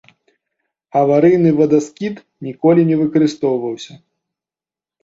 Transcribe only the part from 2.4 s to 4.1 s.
ніколі не выкарыстоўваўся.